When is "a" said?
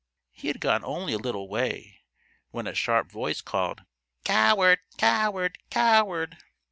1.13-1.19, 2.65-2.73